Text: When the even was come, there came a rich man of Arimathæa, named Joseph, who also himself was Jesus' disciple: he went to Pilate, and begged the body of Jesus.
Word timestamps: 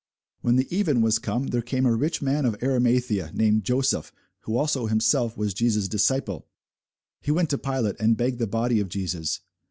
When 0.39 0.55
the 0.55 0.65
even 0.75 1.01
was 1.03 1.19
come, 1.19 1.49
there 1.49 1.61
came 1.61 1.85
a 1.85 1.93
rich 1.93 2.23
man 2.23 2.43
of 2.47 2.57
Arimathæa, 2.57 3.35
named 3.35 3.63
Joseph, 3.65 4.11
who 4.39 4.57
also 4.57 4.87
himself 4.87 5.37
was 5.37 5.53
Jesus' 5.53 5.87
disciple: 5.87 6.47
he 7.19 7.29
went 7.29 7.51
to 7.51 7.59
Pilate, 7.59 7.97
and 7.99 8.17
begged 8.17 8.39
the 8.39 8.47
body 8.47 8.79
of 8.79 8.89
Jesus. 8.89 9.41